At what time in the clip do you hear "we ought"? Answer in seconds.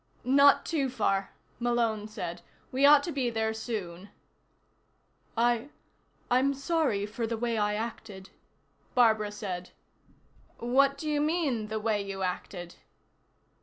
2.71-3.03